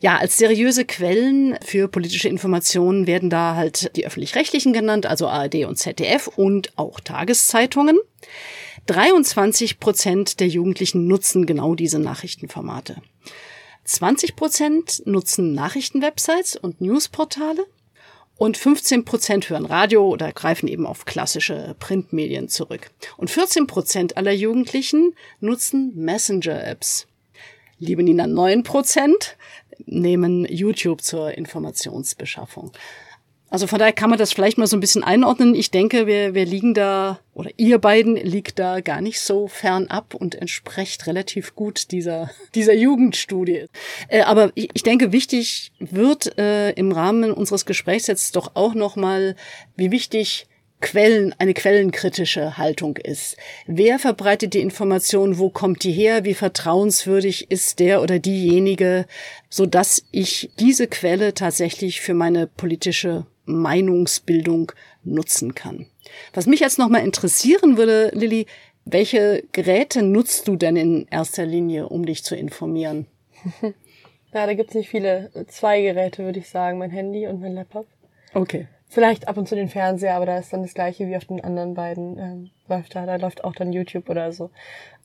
[0.00, 5.66] ja, als seriöse Quellen für politische Informationen werden da halt die öffentlich-rechtlichen genannt, also ARD
[5.66, 7.98] und ZDF und auch Tageszeitungen.
[8.86, 12.96] 23 Prozent der Jugendlichen nutzen genau diese Nachrichtenformate.
[13.84, 17.66] 20 Prozent nutzen Nachrichtenwebsites und Newsportale
[18.36, 22.90] und 15 Prozent hören Radio oder greifen eben auf klassische Printmedien zurück.
[23.18, 27.06] Und 14 Prozent aller Jugendlichen nutzen Messenger-Apps.
[27.78, 29.36] Liebe Nina, 9 Prozent
[29.86, 32.72] nehmen YouTube zur Informationsbeschaffung.
[33.50, 35.56] Also von daher kann man das vielleicht mal so ein bisschen einordnen.
[35.56, 39.88] Ich denke, wir, wir liegen da, oder ihr beiden liegt da gar nicht so fern
[39.88, 43.66] ab und entspricht relativ gut dieser, dieser Jugendstudie.
[44.06, 48.74] Äh, aber ich, ich denke, wichtig wird äh, im Rahmen unseres Gesprächs jetzt doch auch
[48.74, 49.34] nochmal,
[49.74, 50.46] wie wichtig
[50.80, 53.36] Quellen, eine quellenkritische Haltung ist.
[53.66, 55.38] Wer verbreitet die Information?
[55.38, 56.24] Wo kommt die her?
[56.24, 59.06] Wie vertrauenswürdig ist der oder diejenige,
[59.48, 64.72] so dass ich diese Quelle tatsächlich für meine politische Meinungsbildung
[65.04, 65.86] nutzen kann?
[66.32, 68.46] Was mich jetzt nochmal interessieren würde, Lilly,
[68.84, 73.06] welche Geräte nutzt du denn in erster Linie, um dich zu informieren?
[74.32, 75.30] Ja, da gibt's nicht viele.
[75.48, 76.78] Zwei Geräte, würde ich sagen.
[76.78, 77.86] Mein Handy und mein Laptop.
[78.32, 78.68] Okay.
[78.92, 81.42] Vielleicht ab und zu den Fernseher, aber da ist dann das gleiche wie auf den
[81.44, 82.18] anderen beiden.
[82.18, 84.50] Ähm, läuft da, da läuft auch dann YouTube oder so.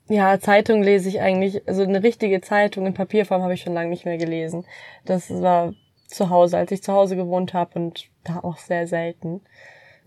[0.08, 3.90] Ja, Zeitung lese ich eigentlich, also eine richtige Zeitung in Papierform habe ich schon lange
[3.90, 4.66] nicht mehr gelesen.
[5.06, 5.74] Das war
[6.08, 9.42] zu Hause, als ich zu Hause gewohnt habe und da auch sehr selten.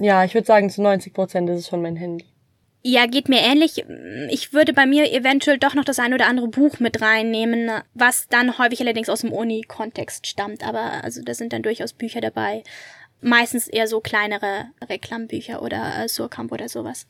[0.01, 2.27] Ja, ich würde sagen, zu 90 Prozent ist es schon mein Handy.
[2.83, 3.85] Ja, geht mir ähnlich.
[4.31, 8.29] Ich würde bei mir eventuell doch noch das ein oder andere Buch mit reinnehmen, was
[8.29, 10.67] dann häufig allerdings aus dem Uni-Kontext stammt.
[10.67, 12.63] Aber also da sind dann durchaus Bücher dabei,
[13.21, 17.07] meistens eher so kleinere Reklambücher oder äh, Surkamp oder sowas.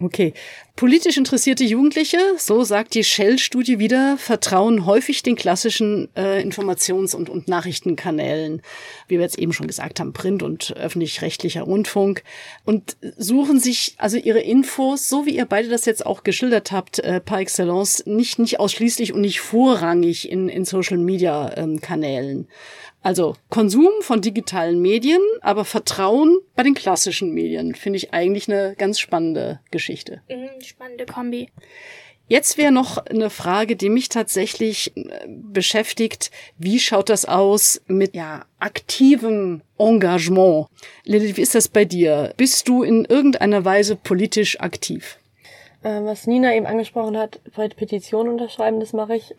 [0.00, 0.32] Okay.
[0.76, 7.28] Politisch interessierte Jugendliche, so sagt die Shell-Studie wieder, vertrauen häufig den klassischen äh, Informations- und,
[7.28, 8.62] und Nachrichtenkanälen,
[9.08, 12.22] wie wir jetzt eben schon gesagt haben, Print- und öffentlich-rechtlicher Rundfunk,
[12.64, 17.00] und suchen sich also ihre Infos, so wie ihr beide das jetzt auch geschildert habt,
[17.00, 22.38] äh, par excellence, nicht, nicht ausschließlich und nicht vorrangig in, in Social-Media-Kanälen.
[22.38, 22.46] Ähm,
[23.02, 28.74] also Konsum von digitalen Medien, aber Vertrauen bei den klassischen Medien finde ich eigentlich eine
[28.76, 30.22] ganz spannende Geschichte.
[30.28, 31.48] Mhm, spannende Kombi.
[32.30, 36.30] Jetzt wäre noch eine Frage, die mich tatsächlich äh, beschäftigt.
[36.58, 40.66] Wie schaut das aus mit ja, aktivem Engagement?
[41.04, 42.34] Lilith, wie ist das bei dir?
[42.36, 45.18] Bist du in irgendeiner Weise politisch aktiv?
[45.82, 47.40] Äh, was Nina eben angesprochen hat,
[47.76, 49.34] Petitionen unterschreiben, das mache ich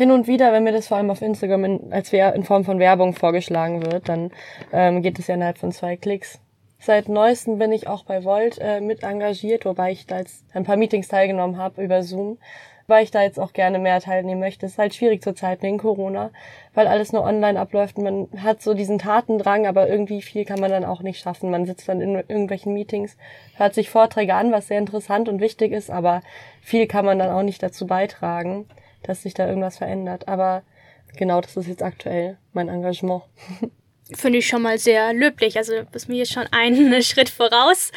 [0.00, 2.64] hin und wieder, wenn mir das vor allem auf Instagram in, als Wer in Form
[2.64, 4.30] von Werbung vorgeschlagen wird, dann
[4.72, 6.40] ähm, geht es ja innerhalb von zwei Klicks.
[6.78, 10.64] Seit neuestem bin ich auch bei Volt äh, mit engagiert, wobei ich da jetzt ein
[10.64, 12.38] paar Meetings teilgenommen habe über Zoom.
[12.90, 14.66] weil ich da jetzt auch gerne mehr teilnehmen möchte.
[14.66, 16.30] Es ist halt schwierig zur Zeit wegen Corona,
[16.74, 20.60] weil alles nur online abläuft und man hat so diesen Tatendrang, aber irgendwie viel kann
[20.60, 21.50] man dann auch nicht schaffen.
[21.50, 23.16] Man sitzt dann in irgendwelchen Meetings,
[23.56, 26.22] hört sich Vorträge an, was sehr interessant und wichtig ist, aber
[26.60, 28.66] viel kann man dann auch nicht dazu beitragen,
[29.02, 30.28] dass sich da irgendwas verändert.
[30.28, 30.62] Aber
[31.16, 33.22] genau, das ist jetzt aktuell mein Engagement.
[34.14, 35.56] finde ich schon mal sehr löblich.
[35.56, 37.92] Also ist mir jetzt schon einen Schritt voraus.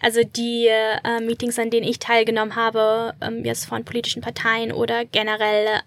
[0.00, 5.04] Also die äh, Meetings, an denen ich teilgenommen habe, ähm, jetzt von politischen Parteien oder
[5.04, 5.80] generell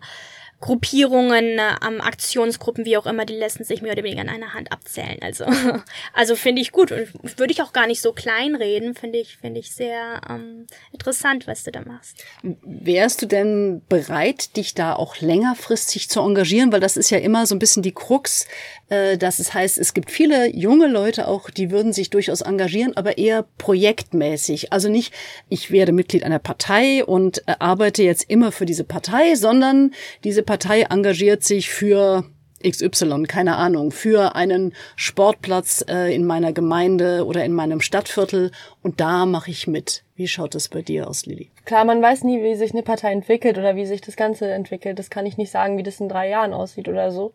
[0.62, 4.72] Gruppierungen, ähm, Aktionsgruppen, wie auch immer, die lassen sich mehr oder weniger an einer Hand
[4.72, 5.18] abzählen.
[5.22, 5.46] Also,
[6.14, 8.94] also finde ich gut und würde ich auch gar nicht so klein reden.
[8.94, 12.24] Finde ich, finde ich sehr ähm, interessant, was du da machst.
[12.44, 16.72] Wärst du denn bereit, dich da auch längerfristig zu engagieren?
[16.72, 18.46] Weil das ist ja immer so ein bisschen die Krux,
[18.90, 22.96] äh, dass es heißt, es gibt viele junge Leute auch, die würden sich durchaus engagieren,
[22.96, 24.72] aber eher projektmäßig.
[24.72, 25.12] Also nicht,
[25.50, 29.92] ich werde Mitglied einer Partei und äh, arbeite jetzt immer für diese Partei, sondern
[30.24, 32.26] diese Partei engagiert sich für
[32.62, 38.52] XY, keine Ahnung, für einen Sportplatz äh, in meiner Gemeinde oder in meinem Stadtviertel
[38.84, 40.04] und da mache ich mit.
[40.14, 41.52] Wie schaut das bei dir aus, Lilly?
[41.64, 45.00] Klar, man weiß nie, wie sich eine Partei entwickelt oder wie sich das Ganze entwickelt.
[45.00, 47.32] Das kann ich nicht sagen, wie das in drei Jahren aussieht oder so.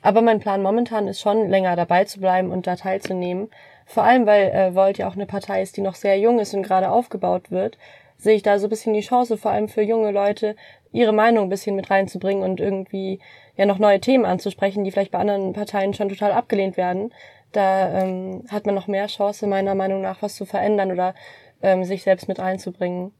[0.00, 3.50] Aber mein Plan momentan ist schon, länger dabei zu bleiben und da teilzunehmen.
[3.84, 6.54] Vor allem, weil äh, Volt ja auch eine Partei ist, die noch sehr jung ist
[6.54, 7.76] und gerade aufgebaut wird,
[8.16, 10.56] sehe ich da so ein bisschen die Chance, vor allem für junge Leute,
[10.92, 13.18] ihre Meinung ein bisschen mit reinzubringen und irgendwie
[13.56, 17.12] ja noch neue Themen anzusprechen, die vielleicht bei anderen Parteien schon total abgelehnt werden.
[17.52, 21.14] Da ähm, hat man noch mehr Chance, meiner Meinung nach, was zu verändern oder
[21.62, 23.12] ähm, sich selbst mit reinzubringen.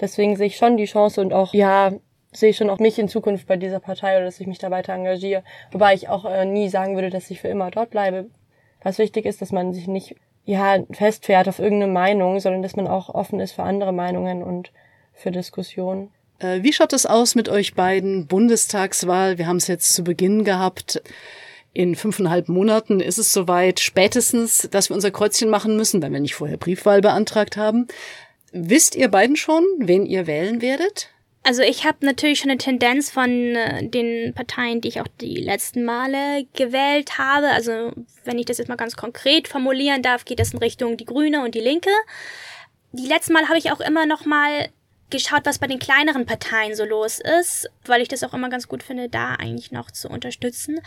[0.00, 1.92] Deswegen sehe ich schon die Chance und auch, ja,
[2.32, 4.70] sehe ich schon auch mich in Zukunft bei dieser Partei oder dass ich mich da
[4.70, 5.44] weiter engagiere.
[5.70, 8.26] Wobei ich auch äh, nie sagen würde, dass ich für immer dort bleibe.
[8.82, 12.86] Was wichtig ist, dass man sich nicht ja festfährt auf irgendeine Meinung, sondern dass man
[12.86, 14.72] auch offen ist für andere Meinungen und
[15.12, 16.10] für Diskussionen.
[16.38, 18.26] Äh, wie schaut es aus mit euch beiden?
[18.26, 21.02] Bundestagswahl, wir haben es jetzt zu Beginn gehabt.
[21.74, 26.20] In fünfeinhalb Monaten ist es soweit, spätestens, dass wir unser Kreuzchen machen müssen, wenn wir
[26.20, 27.86] nicht vorher Briefwahl beantragt haben.
[28.52, 31.08] Wisst ihr beiden schon, wen ihr wählen werdet?
[31.44, 35.36] Also ich habe natürlich schon eine Tendenz von äh, den Parteien, die ich auch die
[35.36, 37.48] letzten Male gewählt habe.
[37.48, 37.92] Also
[38.24, 41.42] wenn ich das jetzt mal ganz konkret formulieren darf, geht das in Richtung die Grüne
[41.42, 41.90] und die Linke.
[42.92, 44.68] Die letzten Mal habe ich auch immer noch mal
[45.10, 48.66] geschaut, was bei den kleineren Parteien so los ist, weil ich das auch immer ganz
[48.66, 50.80] gut finde, da eigentlich noch zu unterstützen.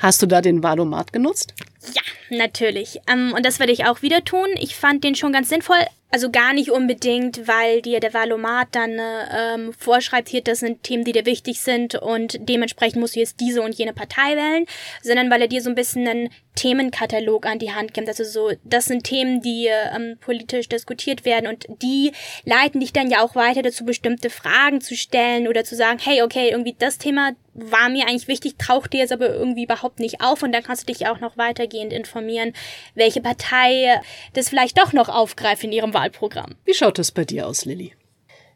[0.00, 1.54] Hast du da den Valomat genutzt?
[1.94, 2.02] Ja,
[2.36, 3.00] natürlich.
[3.08, 4.48] Ähm, und das werde ich auch wieder tun.
[4.58, 5.84] Ich fand den schon ganz sinnvoll.
[6.10, 11.04] Also gar nicht unbedingt, weil dir der Valomat dann ähm, vorschreibt, hier, das sind Themen,
[11.04, 14.66] die dir wichtig sind und dementsprechend musst du jetzt diese und jene Partei wählen,
[15.02, 18.08] sondern weil er dir so ein bisschen einen Themenkatalog an die Hand gibt.
[18.08, 22.12] Also so, das sind Themen, die ähm, politisch diskutiert werden und die
[22.44, 26.22] leiten dich dann ja auch weiter dazu, bestimmte Fragen zu stellen oder zu sagen, hey,
[26.22, 30.20] okay, irgendwie das Thema war mir eigentlich wichtig, taucht dir jetzt aber irgendwie überhaupt nicht
[30.20, 32.52] auf und dann kannst du dich auch noch weitergehend informieren,
[32.94, 34.00] welche Partei
[34.34, 36.54] das vielleicht doch noch aufgreift in ihrem Wahlprogramm.
[36.64, 37.92] Wie schaut es bei dir aus, Lilly?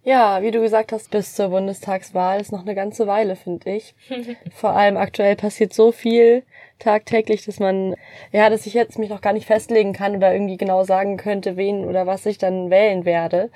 [0.02, 3.94] Ja, wie du gesagt hast, bis zur Bundestagswahl ist noch eine ganze Weile, finde ich.
[4.54, 6.42] Vor allem aktuell passiert so viel
[6.78, 7.94] tagtäglich, dass man,
[8.32, 11.58] ja, dass ich jetzt mich noch gar nicht festlegen kann oder irgendwie genau sagen könnte,
[11.58, 13.50] wen oder was ich dann wählen werde.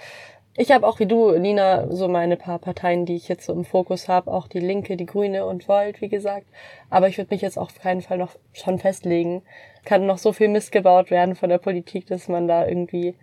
[0.57, 3.65] Ich habe auch wie du, Nina, so meine paar Parteien, die ich jetzt so im
[3.65, 6.47] Fokus habe, auch die Linke, die Grüne und Volt, wie gesagt.
[6.91, 9.43] Aber ich würde mich jetzt auf keinen Fall noch schon festlegen.
[9.85, 13.17] Kann noch so viel Mist gebaut werden von der Politik, dass man da irgendwie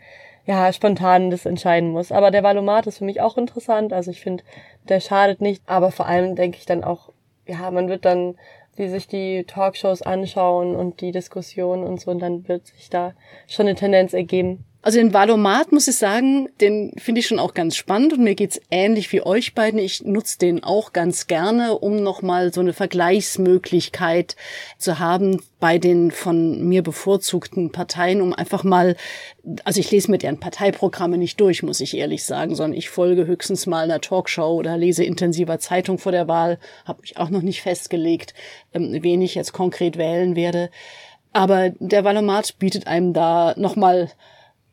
[0.45, 2.11] ja spontan das entscheiden muss.
[2.11, 3.93] Aber der Valomat ist für mich auch interessant.
[3.93, 4.43] Also ich finde,
[4.89, 5.63] der schadet nicht.
[5.67, 7.13] Aber vor allem denke ich dann auch,
[7.47, 8.35] ja, man wird dann
[8.77, 13.13] die sich die Talkshows anschauen und die Diskussionen und so und dann wird sich da
[13.47, 14.65] schon eine Tendenz ergeben.
[14.83, 18.33] Also den Valomat muss ich sagen, den finde ich schon auch ganz spannend und mir
[18.33, 19.79] geht's ähnlich wie euch beiden.
[19.79, 24.35] Ich nutze den auch ganz gerne, um nochmal so eine Vergleichsmöglichkeit
[24.79, 28.95] zu haben bei den von mir bevorzugten Parteien, um einfach mal,
[29.65, 33.27] also ich lese mir deren Parteiprogramme nicht durch, muss ich ehrlich sagen, sondern ich folge
[33.27, 37.43] höchstens mal einer Talkshow oder lese intensiver Zeitung vor der Wahl, habe mich auch noch
[37.43, 38.33] nicht festgelegt,
[38.73, 40.71] ähm, wen ich jetzt konkret wählen werde.
[41.33, 44.09] Aber der Valomat bietet einem da nochmal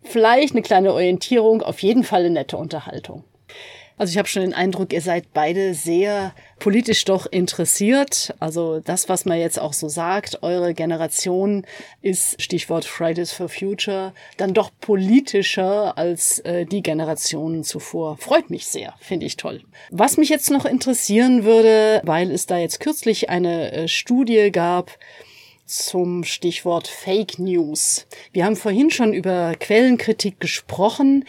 [0.03, 3.25] vielleicht eine kleine Orientierung, auf jeden Fall eine nette Unterhaltung.
[3.99, 8.33] Also ich habe schon den Eindruck, ihr seid beide sehr politisch doch interessiert.
[8.39, 11.67] Also das, was man jetzt auch so sagt, eure Generation
[12.01, 18.17] ist, Stichwort Fridays for Future, dann doch politischer als äh, die Generationen zuvor.
[18.19, 19.63] Freut mich sehr, finde ich toll.
[19.91, 24.97] Was mich jetzt noch interessieren würde, weil es da jetzt kürzlich eine äh, Studie gab,
[25.69, 28.07] zum Stichwort Fake News.
[28.33, 31.25] Wir haben vorhin schon über Quellenkritik gesprochen.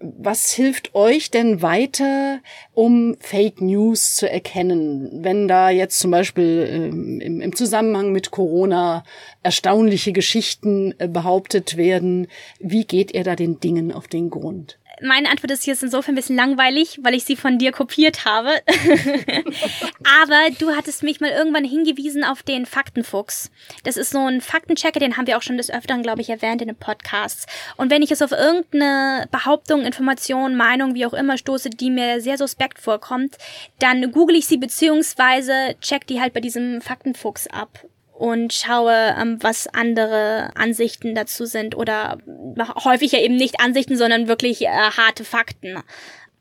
[0.00, 2.40] Was hilft euch denn weiter,
[2.74, 9.04] um Fake News zu erkennen, wenn da jetzt zum Beispiel ähm, im, Zusammenhang mit Corona
[9.42, 12.26] erstaunliche Geschichten äh, behauptet werden?
[12.58, 14.78] Wie geht ihr da den Dingen auf den Grund?
[15.04, 18.50] Meine Antwort ist jetzt insofern ein bisschen langweilig, weil ich sie von dir kopiert habe.
[20.22, 23.50] Aber du hattest mich mal irgendwann hingewiesen auf den Faktenfuchs.
[23.84, 26.62] Das ist so ein Faktenchecker, den haben wir auch schon des Öfteren, glaube ich, erwähnt
[26.62, 27.46] in den Podcasts.
[27.76, 32.20] Und wenn ich jetzt auf irgendeine Behauptung, Information, Meinung, wie auch immer stoße, die mir
[32.20, 33.36] sehr suspekt vorkommt,
[33.78, 37.84] dann google ich sie beziehungsweise check die halt bei diesem Faktenfuchs ab
[38.16, 42.18] und schaue, ähm, was andere Ansichten dazu sind oder
[42.84, 45.82] häufig ja eben nicht Ansichten, sondern wirklich äh, harte Fakten.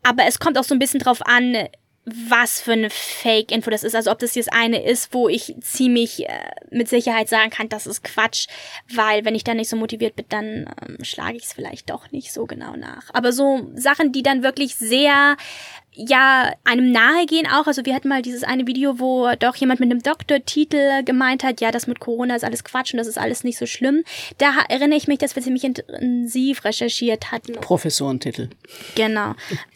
[0.04, 1.68] Aber es kommt auch so ein bisschen drauf an,
[2.06, 3.96] was für eine Fake-Info das ist.
[3.96, 7.88] Also ob das jetzt eine ist, wo ich ziemlich äh, mit Sicherheit sagen kann, das
[7.88, 8.48] ist Quatsch,
[8.94, 12.12] weil wenn ich dann nicht so motiviert bin, dann ähm, schlage ich es vielleicht doch
[12.12, 13.10] nicht so genau nach.
[13.14, 15.38] Aber so Sachen, die dann wirklich sehr
[15.96, 17.68] ja einem nahe gehen auch.
[17.68, 21.62] Also wir hatten mal dieses eine Video, wo doch jemand mit einem Doktortitel gemeint hat,
[21.62, 24.04] ja, das mit Corona ist alles Quatsch und das ist alles nicht so schlimm.
[24.38, 27.54] Da erinnere ich mich, dass wir ziemlich intensiv recherchiert hatten.
[27.54, 28.50] Professorentitel.
[28.96, 29.34] Genau.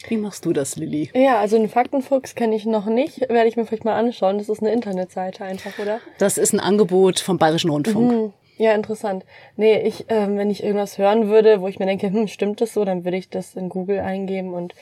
[0.07, 1.09] Wie machst du das, Lilly?
[1.13, 3.21] Ja, also den Faktenfuchs kenne ich noch nicht.
[3.21, 4.37] Werde ich mir vielleicht mal anschauen.
[4.37, 5.99] Das ist eine Internetseite einfach, oder?
[6.17, 8.11] Das ist ein Angebot vom Bayerischen Rundfunk.
[8.11, 8.33] Mhm.
[8.57, 9.23] Ja, interessant.
[9.55, 12.73] Nee, ich, ähm, wenn ich irgendwas hören würde, wo ich mir denke, hm, stimmt das
[12.73, 14.73] so, dann würde ich das in Google eingeben und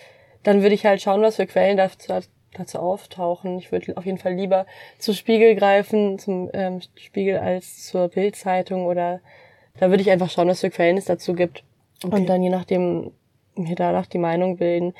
[0.45, 2.13] dann würde ich halt schauen, was für Quellen dazu,
[2.53, 3.57] dazu auftauchen.
[3.57, 4.65] Ich würde auf jeden Fall lieber
[4.99, 9.19] zu Spiegel greifen, zum ähm, Spiegel als zur Bildzeitung oder
[9.79, 11.63] da würde ich einfach schauen, was für Quellen es dazu gibt.
[12.03, 12.15] Okay.
[12.15, 13.11] Und dann je nachdem
[13.55, 14.93] mir danach die Meinung bilden.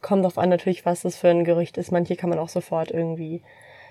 [0.00, 1.92] Kommt auf an natürlich, was das für ein Gerücht ist.
[1.92, 3.42] Manche kann man auch sofort irgendwie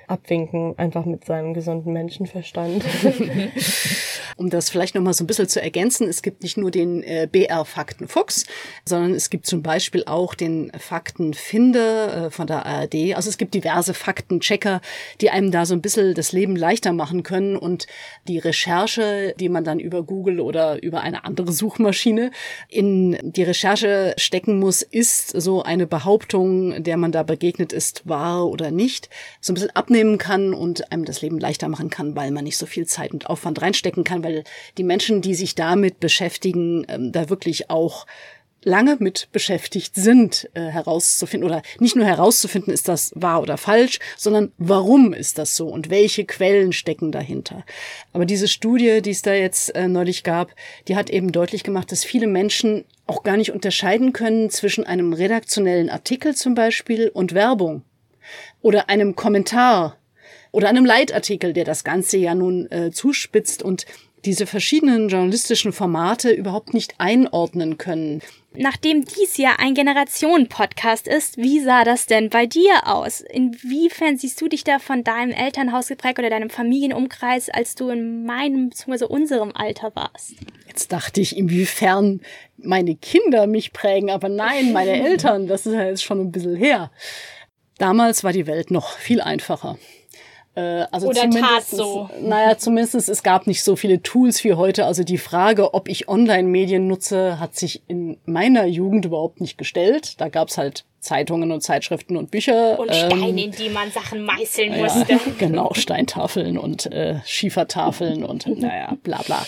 [0.07, 2.83] abwinken, einfach mit seinem gesunden Menschenverstand.
[4.39, 7.27] um das vielleicht nochmal so ein bisschen zu ergänzen, es gibt nicht nur den äh,
[7.29, 8.45] BR Fakten Fuchs,
[8.85, 13.15] sondern es gibt zum Beispiel auch den Faktenfinder äh, von der ARD.
[13.15, 14.79] Also es gibt diverse Faktenchecker,
[15.19, 17.85] die einem da so ein bisschen das Leben leichter machen können und
[18.29, 22.31] die Recherche, die man dann über Google oder über eine andere Suchmaschine
[22.69, 28.47] in die Recherche stecken muss, ist so eine Behauptung, der man da begegnet ist, wahr
[28.47, 29.09] oder nicht,
[29.41, 32.57] so ein bisschen abnehmen kann und einem das Leben leichter machen kann, weil man nicht
[32.57, 34.43] so viel Zeit und Aufwand reinstecken kann, weil
[34.77, 38.05] die Menschen, die sich damit beschäftigen, ähm, da wirklich auch
[38.65, 43.99] lange mit beschäftigt sind, äh, herauszufinden oder nicht nur herauszufinden, ist das wahr oder falsch,
[44.17, 47.63] sondern warum ist das so und welche Quellen stecken dahinter.
[48.11, 50.53] Aber diese Studie, die es da jetzt äh, neulich gab,
[50.89, 55.13] die hat eben deutlich gemacht, dass viele Menschen auch gar nicht unterscheiden können zwischen einem
[55.13, 57.83] redaktionellen Artikel zum Beispiel und Werbung
[58.61, 59.95] oder einem Kommentar
[60.51, 63.85] oder einem Leitartikel, der das Ganze ja nun äh, zuspitzt und
[64.25, 68.21] diese verschiedenen journalistischen Formate überhaupt nicht einordnen können.
[68.53, 73.21] Nachdem dies ja ein Generationen-Podcast ist, wie sah das denn bei dir aus?
[73.21, 78.25] Inwiefern siehst du dich da von deinem Elternhaus geprägt oder deinem Familienumkreis, als du in
[78.25, 79.05] meinem bzw.
[79.05, 80.33] unserem Alter warst?
[80.67, 82.21] Jetzt dachte ich, inwiefern
[82.57, 86.55] meine Kinder mich prägen, aber nein, meine Eltern, das ist ja jetzt schon ein bisschen
[86.55, 86.91] her.
[87.77, 89.77] Damals war die Welt noch viel einfacher.
[90.55, 92.09] Äh, also Oder tat so.
[92.21, 94.85] Naja, zumindest es gab nicht so viele Tools wie heute.
[94.85, 100.19] Also die Frage, ob ich Online-Medien nutze, hat sich in meiner Jugend überhaupt nicht gestellt.
[100.19, 102.79] Da gab's halt Zeitungen und Zeitschriften und Bücher.
[102.79, 105.19] Und Steine, ähm, in die man Sachen meißeln ja, musste.
[105.37, 109.45] Genau, Steintafeln und äh, Schiefertafeln und naja, bla bla.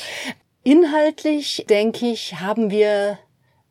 [0.64, 3.18] Inhaltlich, denke ich, haben wir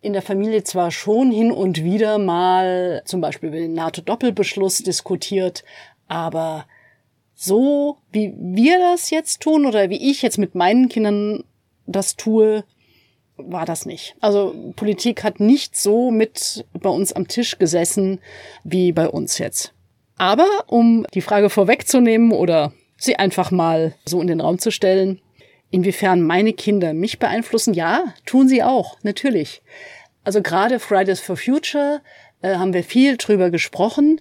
[0.03, 5.63] in der Familie zwar schon hin und wieder mal zum Beispiel den NATO-Doppelbeschluss diskutiert,
[6.09, 6.67] aber
[7.43, 11.43] so, wie wir das jetzt tun oder wie ich jetzt mit meinen Kindern
[11.87, 12.65] das tue,
[13.39, 14.15] war das nicht.
[14.21, 18.21] Also Politik hat nicht so mit bei uns am Tisch gesessen
[18.63, 19.73] wie bei uns jetzt.
[20.19, 25.23] Aber um die Frage vorwegzunehmen oder sie einfach mal so in den Raum zu stellen,
[25.71, 29.63] inwiefern meine Kinder mich beeinflussen, ja, tun sie auch, natürlich.
[30.25, 32.03] Also gerade Fridays for Future
[32.43, 34.21] äh, haben wir viel drüber gesprochen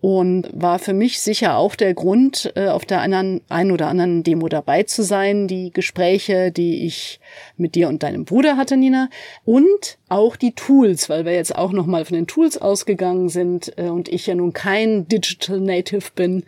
[0.00, 4.48] und war für mich sicher auch der Grund, äh, auf der einen oder anderen Demo
[4.48, 7.20] dabei zu sein, die Gespräche, die ich
[7.56, 9.10] mit dir und deinem Bruder hatte, Nina,
[9.44, 13.88] und auch die Tools, weil wir jetzt auch nochmal von den Tools ausgegangen sind äh,
[13.88, 16.44] und ich ja nun kein Digital Native bin,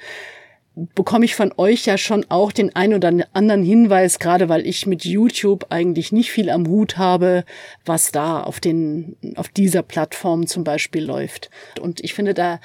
[0.74, 4.86] bekomme ich von euch ja schon auch den ein oder anderen Hinweis, gerade weil ich
[4.86, 7.44] mit YouTube eigentlich nicht viel am Hut habe,
[7.84, 11.50] was da auf den, auf dieser Plattform zum Beispiel läuft.
[11.80, 12.60] Und ich finde, da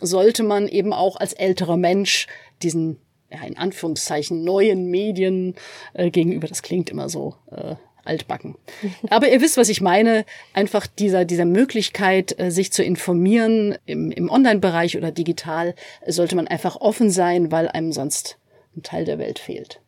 [0.00, 2.26] sollte man eben auch als älterer Mensch
[2.62, 2.98] diesen
[3.30, 5.54] ja, in Anführungszeichen neuen Medien
[5.94, 8.56] äh, gegenüber, das klingt immer so äh, altbacken.
[9.10, 10.24] Aber ihr wisst, was ich meine.
[10.52, 15.74] Einfach dieser, dieser Möglichkeit, äh, sich zu informieren im, im Online-Bereich oder digital,
[16.06, 18.38] sollte man einfach offen sein, weil einem sonst
[18.76, 19.80] ein Teil der Welt fehlt.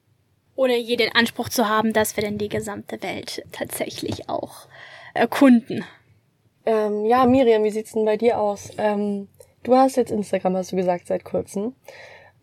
[0.56, 4.68] Ohne jeden Anspruch zu haben, dass wir denn die gesamte Welt tatsächlich auch
[5.12, 5.84] erkunden.
[6.66, 8.70] Ähm, ja, Miriam, wie sieht's denn bei dir aus?
[8.78, 9.28] Ähm,
[9.64, 11.74] du hast jetzt Instagram, hast du gesagt, seit kurzem.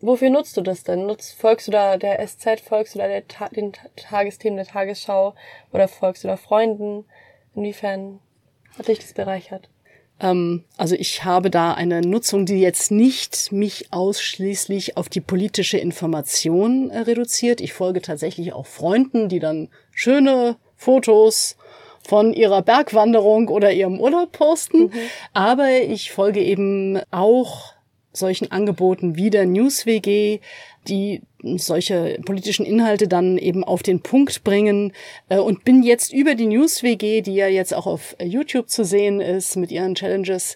[0.01, 1.05] Wofür nutzt du das denn?
[1.05, 3.21] Nutzt, folgst du da der SZ, folgst du da der,
[3.55, 5.35] den Tagesthemen der Tagesschau
[5.71, 7.05] oder folgst du da Freunden?
[7.55, 8.19] Inwiefern
[8.77, 9.69] hat dich das bereichert?
[10.19, 15.77] Ähm, also ich habe da eine Nutzung, die jetzt nicht mich ausschließlich auf die politische
[15.77, 17.61] Information äh, reduziert.
[17.61, 21.57] Ich folge tatsächlich auch Freunden, die dann schöne Fotos
[22.07, 24.85] von ihrer Bergwanderung oder ihrem Urlaub posten.
[24.85, 24.91] Mhm.
[25.33, 27.73] Aber ich folge eben auch
[28.13, 30.39] solchen Angeboten wie der NewsWG,
[30.88, 31.21] die
[31.58, 34.93] solche politischen Inhalte dann eben auf den Punkt bringen.
[35.30, 39.21] Äh, und bin jetzt über die NewsWG, die ja jetzt auch auf YouTube zu sehen
[39.21, 40.56] ist mit ihren Challenges,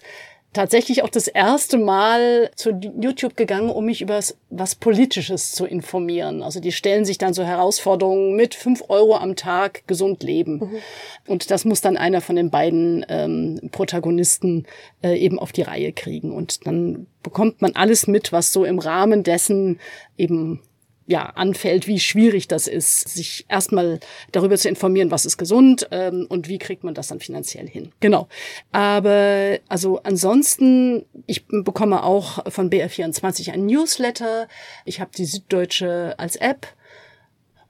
[0.56, 4.18] tatsächlich auch das erste Mal zu YouTube gegangen, um mich über
[4.50, 6.42] was Politisches zu informieren.
[6.42, 10.58] Also die stellen sich dann so Herausforderungen mit fünf Euro am Tag gesund leben.
[10.58, 10.78] Mhm.
[11.26, 14.66] Und das muss dann einer von den beiden ähm, Protagonisten
[15.02, 16.32] äh, eben auf die Reihe kriegen.
[16.32, 19.78] Und dann bekommt man alles mit, was so im Rahmen dessen
[20.16, 20.62] eben
[21.06, 24.00] ja, anfällt, wie schwierig das ist, sich erstmal
[24.32, 27.92] darüber zu informieren, was ist gesund ähm, und wie kriegt man das dann finanziell hin.
[28.00, 28.28] Genau.
[28.72, 34.48] Aber also ansonsten, ich bekomme auch von BR24 ein Newsletter.
[34.84, 36.66] Ich habe die Süddeutsche als App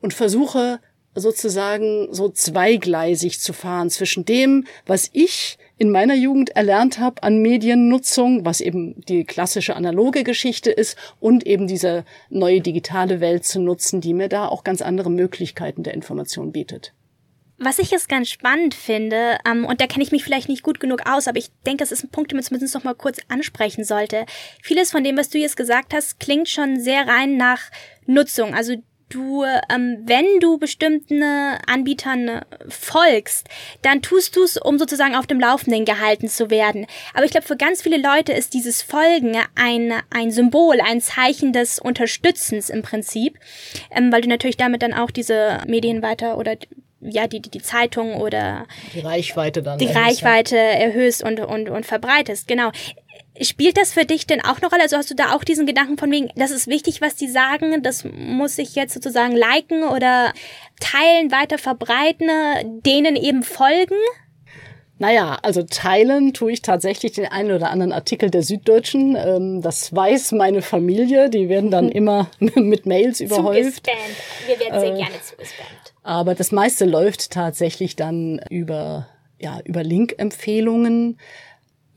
[0.01, 0.81] und versuche
[1.14, 7.42] sozusagen so zweigleisig zu fahren zwischen dem, was ich in meiner Jugend erlernt habe an
[7.42, 13.60] Mediennutzung, was eben die klassische analoge Geschichte ist, und eben diese neue digitale Welt zu
[13.60, 16.94] nutzen, die mir da auch ganz andere Möglichkeiten der Information bietet.
[17.58, 20.78] Was ich jetzt ganz spannend finde, ähm, und da kenne ich mich vielleicht nicht gut
[20.78, 23.18] genug aus, aber ich denke, es ist ein Punkt, den man zumindest noch mal kurz
[23.28, 24.26] ansprechen sollte.
[24.62, 27.70] Vieles von dem, was du jetzt gesagt hast, klingt schon sehr rein nach
[28.04, 28.54] Nutzung.
[28.54, 28.74] Also
[29.08, 33.48] du, ähm, wenn du bestimmten Anbietern folgst,
[33.82, 36.86] dann tust du es, um sozusagen auf dem Laufenden gehalten zu werden.
[37.14, 41.52] Aber ich glaube, für ganz viele Leute ist dieses Folgen ein, ein Symbol, ein Zeichen
[41.52, 43.38] des Unterstützens im Prinzip,
[43.90, 46.56] ähm, weil du natürlich damit dann auch diese Medien weiter oder
[47.00, 51.68] ja, die, die, die Zeitung oder die Reichweite dann die erhöhst, Reichweite erhöhst und, und,
[51.68, 52.48] und verbreitest.
[52.48, 52.70] Genau.
[53.40, 54.83] Spielt das für dich denn auch noch Rolle?
[54.83, 57.83] Also hast du da auch diesen Gedanken von wegen, das ist wichtig, was die sagen,
[57.83, 60.33] das muss ich jetzt sozusagen liken oder
[60.81, 62.29] teilen, weiter verbreiten,
[62.83, 63.96] denen eben folgen?
[64.99, 69.14] Naja, also teilen tue ich tatsächlich den einen oder anderen Artikel der Süddeutschen.
[69.14, 71.29] Ähm, das weiß meine Familie.
[71.29, 73.87] Die werden dann immer mit Mails überhäuft.
[73.87, 74.16] Zugespammt.
[74.46, 75.94] Wir werden sehr äh, gerne zugespammt.
[76.03, 79.07] Aber das meiste läuft tatsächlich dann über,
[79.38, 81.18] ja, über Link-Empfehlungen.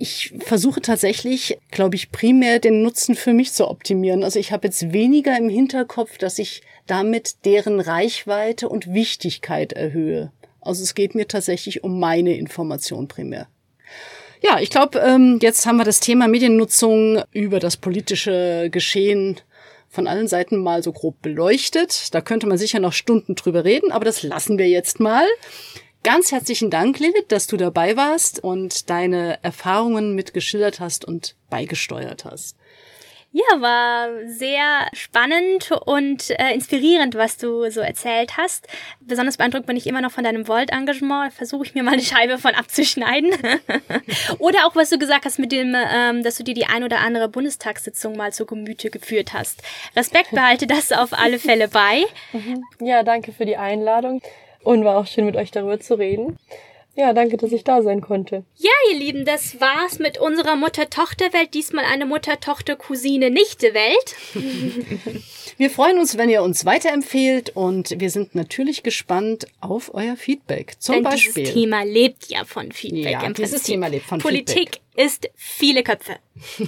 [0.02, 4.24] Ich versuche tatsächlich, glaube ich, primär den Nutzen für mich zu optimieren.
[4.24, 10.32] Also ich habe jetzt weniger im Hinterkopf, dass ich damit deren Reichweite und Wichtigkeit erhöhe.
[10.62, 13.48] Also es geht mir tatsächlich um meine Information primär.
[14.42, 19.42] Ja, ich glaube, ähm, jetzt haben wir das Thema Mediennutzung über das politische Geschehen
[19.90, 22.14] von allen Seiten mal so grob beleuchtet.
[22.14, 25.26] Da könnte man sicher noch Stunden drüber reden, aber das lassen wir jetzt mal.
[26.04, 32.24] Ganz herzlichen Dank, Lilith, dass du dabei warst und deine Erfahrungen mitgeschildert hast und beigesteuert
[32.24, 32.56] hast.
[33.32, 38.68] Ja, war sehr spannend und äh, inspirierend, was du so erzählt hast.
[39.02, 41.32] Besonders beeindruckt bin ich immer noch von deinem Volt-Engagement.
[41.34, 43.32] Versuche ich mir mal eine Scheibe von abzuschneiden.
[44.40, 47.02] oder auch, was du gesagt hast mit dem, ähm, dass du dir die ein oder
[47.02, 49.62] andere Bundestagssitzung mal zu Gemüte geführt hast.
[49.96, 52.06] Respekt behalte das auf alle Fälle bei.
[52.82, 54.22] Ja, danke für die Einladung
[54.64, 56.38] und war auch schön mit euch darüber zu reden.
[57.00, 58.44] Ja, danke, dass ich da sein konnte.
[58.58, 61.54] Ja, ihr Lieben, das war's mit unserer Mutter-Tochter-Welt.
[61.54, 64.16] Diesmal eine Mutter-Tochter-Cousine-Nichte-Welt.
[65.58, 70.74] wir freuen uns, wenn ihr uns weiterempfehlt und wir sind natürlich gespannt auf euer Feedback.
[70.80, 71.44] Zum Denn Beispiel.
[71.44, 73.14] Dieses Thema lebt ja von Feedback.
[73.14, 74.82] Ja, dieses Thema lebt von Politik Feedback.
[74.96, 76.18] Politik ist viele Köpfe.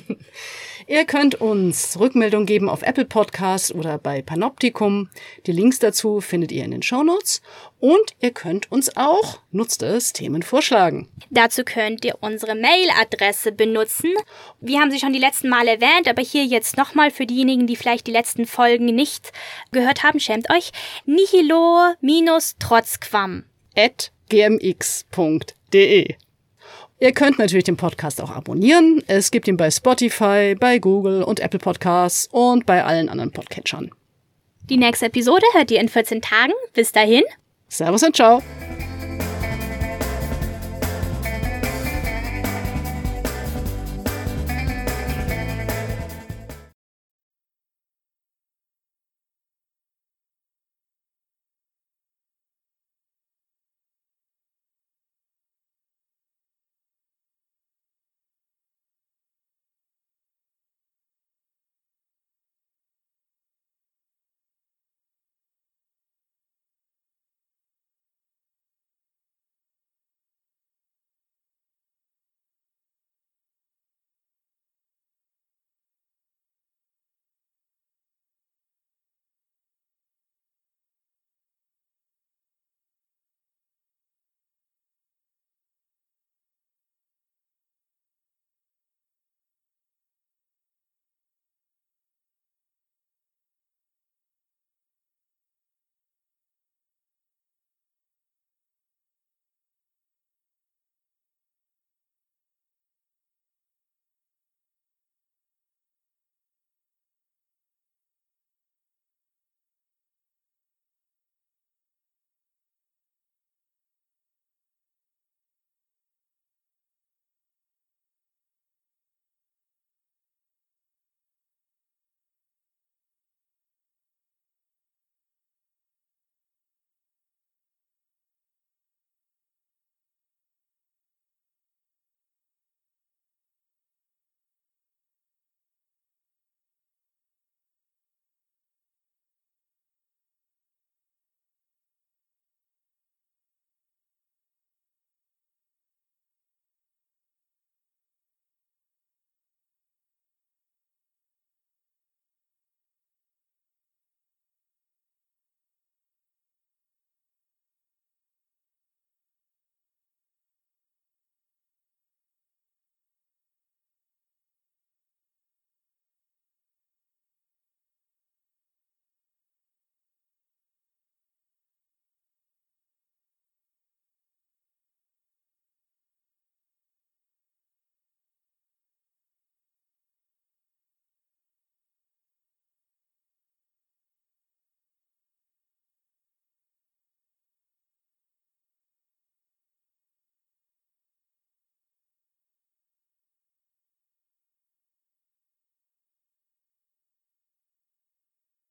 [0.91, 5.09] Ihr könnt uns Rückmeldung geben auf Apple Podcasts oder bei Panoptikum.
[5.45, 7.41] Die Links dazu findet ihr in den Shownotes.
[7.79, 11.07] Und ihr könnt uns auch, nutzt es, Themen vorschlagen.
[11.29, 14.11] Dazu könnt ihr unsere Mailadresse benutzen.
[14.59, 17.77] Wir haben sie schon die letzten Mal erwähnt, aber hier jetzt nochmal für diejenigen, die
[17.77, 19.31] vielleicht die letzten Folgen nicht
[19.71, 20.73] gehört haben, schämt euch.
[21.05, 23.45] nihilo-trotzquam
[23.77, 26.15] at gmx.de
[27.01, 29.03] Ihr könnt natürlich den Podcast auch abonnieren.
[29.07, 33.89] Es gibt ihn bei Spotify, bei Google und Apple Podcasts und bei allen anderen Podcatchern.
[34.69, 36.53] Die nächste Episode hört ihr in 14 Tagen.
[36.75, 37.23] Bis dahin.
[37.67, 38.43] Servus und ciao.